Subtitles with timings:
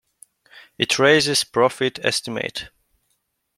[0.79, 2.69] It raises profit estimate.